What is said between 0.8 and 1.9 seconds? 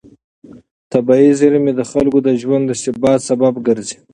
طبیعي زېرمې د